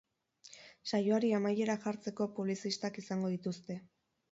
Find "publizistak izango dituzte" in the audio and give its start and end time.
2.41-3.81